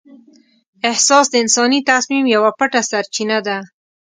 [0.89, 3.57] احساس د انساني تصمیم یوه پټه سرچینه ده.